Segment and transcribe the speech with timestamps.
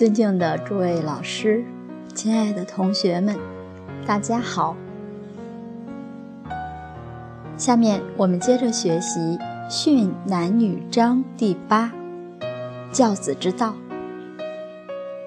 [0.00, 1.62] 尊敬的诸位老师，
[2.14, 3.36] 亲爱的同学们，
[4.06, 4.74] 大家好。
[7.58, 9.20] 下面我们接着学习
[9.70, 11.92] 《训男女章》第八，
[12.90, 13.74] 教子之道。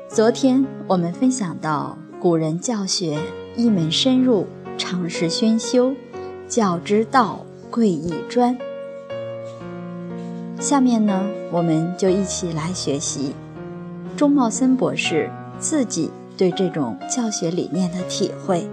[0.07, 3.19] 昨天我们分享到，古人教学
[3.55, 5.93] 一门深入，常识熏修，
[6.47, 8.57] 教之道贵以专。
[10.59, 13.35] 下面呢，我们就一起来学习
[14.23, 18.65] 周茂森博士自己对这种教学理念的体会。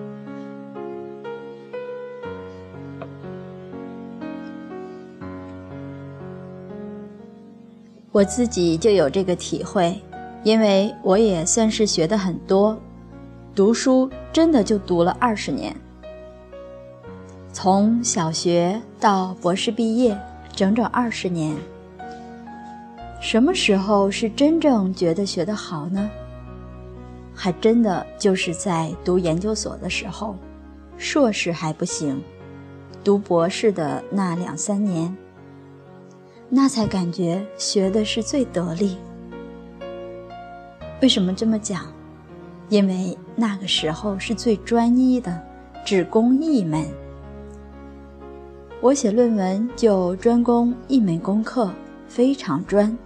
[8.12, 10.00] 我自己就有这个体会，
[10.44, 12.78] 因为我也算是学的很多，
[13.52, 15.74] 读书真的就读了二十年，
[17.52, 20.16] 从小学到博士毕业，
[20.54, 21.56] 整整二十年。
[23.20, 26.10] 什么时候是真正觉得学得好呢？
[27.34, 30.34] 还真的就是在读研究所的时候，
[30.96, 32.20] 硕士还不行，
[33.04, 35.14] 读博士的那两三年，
[36.48, 38.96] 那才感觉学的是最得力。
[41.02, 41.86] 为什么这么讲？
[42.70, 45.40] 因为那个时候是最专一的，
[45.84, 46.86] 只攻一门。
[48.80, 51.70] 我写论文就专攻一门功课，
[52.08, 52.96] 非常专。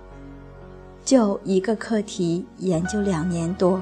[1.05, 3.78] 就一个课题研究两年多，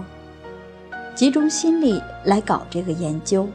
[1.14, 3.48] 集中心力来搞这个研究，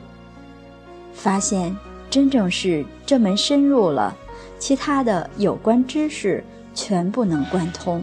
[1.14, 1.76] 发现
[2.10, 4.16] 真正是这门深入了，
[4.58, 6.42] 其他的有关知识
[6.74, 8.02] 全部能贯通。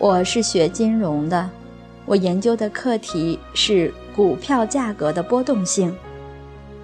[0.00, 1.48] 我是学金融的，
[2.06, 5.96] 我研究的课题是股票价格的波动性，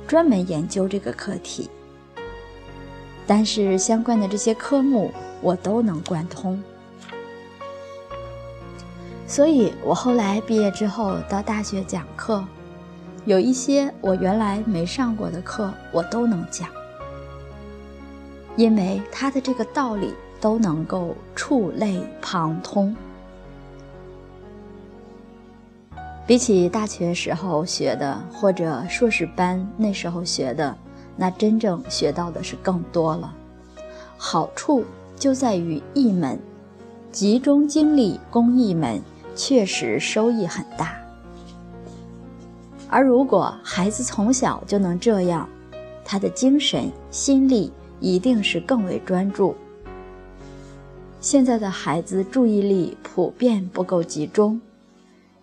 [0.07, 1.69] 专门研究这个课题。
[3.27, 5.11] 但是相关的这些科目。
[5.41, 6.63] 我都能贯通，
[9.27, 12.45] 所以我后来毕业之后到大学讲课，
[13.25, 16.69] 有一些我原来没上过的课，我都能讲，
[18.57, 22.95] 因为他的这个道理都能够触类旁通。
[26.27, 30.77] 比起大学时候学的，或者硕士班那时候学的，
[31.17, 33.35] 那真正学到的是更多了，
[34.17, 34.85] 好处。
[35.21, 36.41] 就在于一门，
[37.13, 39.01] 集中精力攻一门，
[39.37, 40.97] 确实收益很大。
[42.89, 45.47] 而如果孩子从小就能这样，
[46.05, 47.71] 他的精神心力
[48.01, 49.55] 一定是更为专注。
[51.21, 54.59] 现在的孩子注意力普遍不够集中，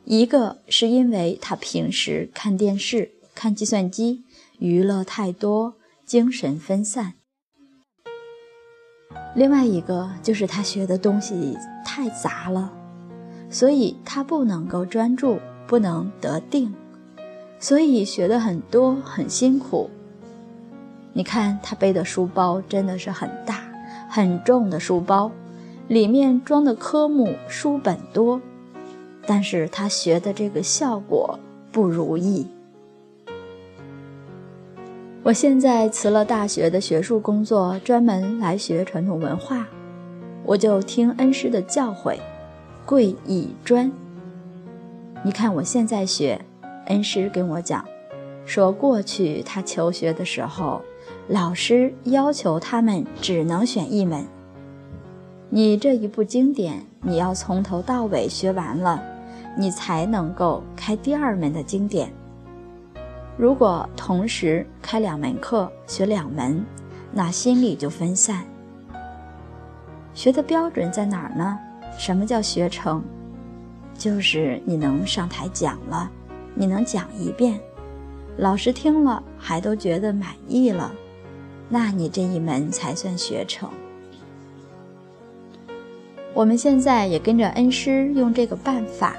[0.05, 4.23] 一个是因为他平时看电视、看计算机，
[4.57, 7.13] 娱乐太多，精神分散。
[9.37, 11.55] 另外一个就是他学的东西
[11.85, 12.73] 太杂了，
[13.51, 15.37] 所以他不能够专注，
[15.67, 16.73] 不能得定，
[17.59, 19.91] 所以学的很多很辛苦。
[21.13, 23.61] 你看他背的书包真的是很大
[24.09, 25.29] 很重的书包，
[25.87, 28.41] 里面装的科目书本多，
[29.27, 31.39] 但是他学的这个效果
[31.71, 32.47] 不如意。
[35.27, 39.67] 我现在辞了大学的学术工作，专门来学传统文化。
[40.45, 42.17] 我就听恩师的教诲，
[42.85, 43.91] 贵以专。
[45.25, 46.39] 你看我现在学，
[46.85, 47.83] 恩师跟我讲，
[48.45, 50.81] 说过去他求学的时候，
[51.27, 54.25] 老师要求他们只能选一门。
[55.49, 59.03] 你这一部经典，你要从头到尾学完了，
[59.57, 62.09] 你才能够开第二门的经典。
[63.37, 66.65] 如果同时开两门课学两门，
[67.13, 68.43] 那心力就分散。
[70.15, 71.55] 学的标准在哪儿呢？
[71.99, 73.03] 什么叫学成？
[73.95, 76.09] 就是你能上台讲了，
[76.55, 77.59] 你能讲一遍，
[78.37, 80.91] 老师听了还都觉得满意了，
[81.69, 83.69] 那你这一门才算学成。
[86.33, 89.15] 我们现在也跟着恩师用这个办法。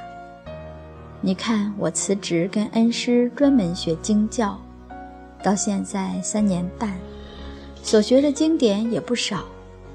[1.21, 4.57] 你看，我辞职跟恩师专门学经教，
[5.43, 6.97] 到现在三年半，
[7.83, 9.45] 所学的经典也不少，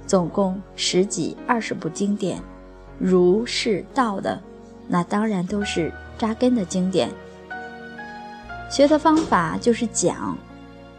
[0.06, 2.42] 总共十几二十部经典，
[3.00, 4.38] 儒释道的，
[4.86, 7.10] 那当然都是扎根的经典。
[8.70, 10.38] 学的方法就是讲，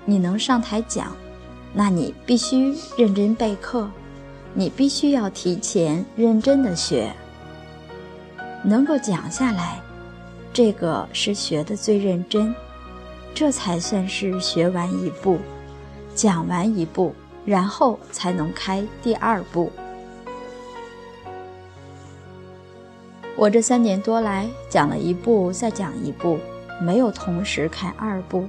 [0.07, 1.15] 你能上台讲，
[1.75, 3.91] 那你必须认真备课，
[4.55, 7.13] 你必须要提前认真的学，
[8.63, 9.84] 能够讲下来。
[10.55, 12.55] 这个是学的最认真，
[13.35, 15.37] 这才算是学完一步，
[16.15, 17.13] 讲完一步，
[17.45, 19.73] 然后才能开第二步。
[23.37, 26.39] 我这三年多来讲了一步，再讲一步，
[26.81, 28.47] 没有同时开二步。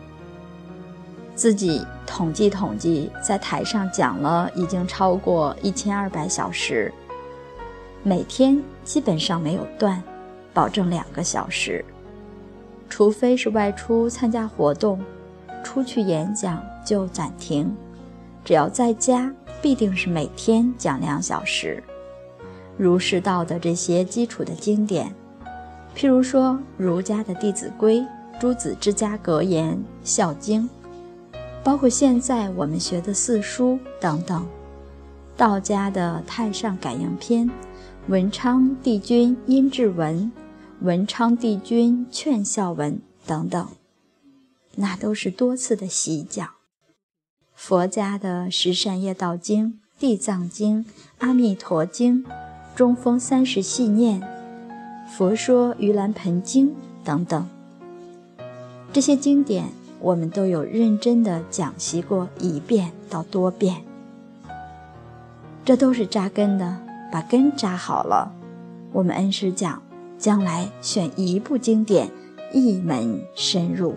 [1.34, 6.94] 自己统计统计，在台上讲了已经超过一千二百小时，
[8.04, 10.04] 每天基本上没有断，
[10.54, 11.84] 保证两个小时。
[12.96, 14.98] 除非是外出参加活动，
[15.66, 17.76] 出去演讲就暂停。
[18.46, 19.30] 只要在家，
[19.62, 21.84] 必定是每天讲两小时。
[22.78, 25.14] 儒释道的这些基础的经典，
[25.94, 28.00] 譬如说儒家的《弟子规》、
[28.40, 30.64] 诸子之家格言、《孝经》。
[31.66, 34.48] 包括现在我们学的四书等等，
[35.36, 37.46] 道家的《太上感应篇》、
[38.08, 40.32] 文昌帝君阴骘文、
[40.86, 43.68] 文昌帝君劝孝文等等，
[44.76, 46.48] 那都是多次的洗讲。
[47.56, 49.66] 佛家的《十善业道经》、
[49.98, 50.86] 《地藏经》、
[51.18, 52.24] 《阿弥陀经》、
[52.76, 54.22] 《中风三十细念》、
[55.10, 56.70] 《佛说盂兰盆经》
[57.04, 57.50] 等等，
[58.94, 59.70] 这些经典。
[60.02, 63.82] 我们都有认真的讲习过一遍到多遍，
[65.64, 66.80] 这都是扎根的，
[67.12, 68.32] 把根扎好了。
[68.92, 69.82] 我们恩师讲，
[70.26, 72.10] 将来选一部经典，
[72.52, 73.94] 一门深入。